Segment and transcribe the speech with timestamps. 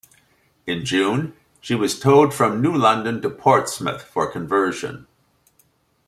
[0.65, 5.05] In June, she was towed from New London to Portsmouth for conversion.